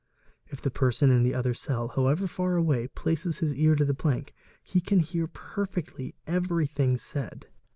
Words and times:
If 0.47 0.63
the 0.63 0.71
person 0.71 1.11
in 1.11 1.21
the 1.21 1.35
other 1.35 1.53
cell, 1.53 1.89
however 1.89 2.25
far 2.25 2.55
away, 2.55 2.87
places 2.87 3.37
his 3.37 3.53
ear 3.53 3.75
to 3.75 3.85
the 3.85 3.93
plank, 3.93 4.33
he 4.63 4.81
can 4.81 4.97
hear 4.97 5.27
perfectly— 5.27 6.15
everything'said. 6.37 7.45